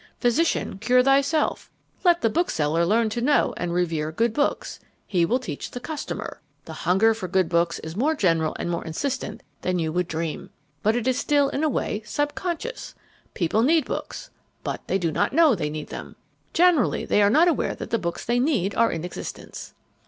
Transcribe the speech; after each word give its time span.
Physician, 0.19 0.79
cure 0.79 1.03
thyself! 1.03 1.69
Let 2.03 2.21
the 2.21 2.29
bookseller 2.31 2.87
learn 2.87 3.11
to 3.11 3.21
know 3.21 3.53
and 3.55 3.71
revere 3.71 4.11
good 4.11 4.33
books, 4.33 4.79
he 5.05 5.25
will 5.25 5.37
teach 5.37 5.69
the 5.69 5.79
customer. 5.79 6.41
The 6.65 6.73
hunger 6.73 7.13
for 7.13 7.27
good 7.27 7.47
books 7.47 7.77
is 7.77 7.95
more 7.95 8.15
general 8.15 8.55
and 8.57 8.71
more 8.71 8.83
insistent 8.83 9.43
than 9.61 9.77
you 9.77 9.91
would 9.93 10.07
dream. 10.07 10.49
But 10.81 10.95
it 10.95 11.07
is 11.07 11.19
still 11.19 11.49
in 11.49 11.63
a 11.63 11.69
way 11.69 12.01
subconscious. 12.03 12.95
People 13.35 13.61
need 13.61 13.85
books, 13.85 14.31
but 14.63 14.81
they 14.87 14.97
don't 14.97 15.33
know 15.33 15.53
they 15.53 15.69
need 15.69 15.89
them. 15.89 16.15
Generally 16.51 17.05
they 17.05 17.21
are 17.21 17.29
not 17.29 17.47
aware 17.47 17.75
that 17.75 17.91
the 17.91 17.99
books 17.99 18.25
they 18.25 18.39
need 18.39 18.73
are 18.73 18.91
in 18.91 19.05
existence." 19.05 19.75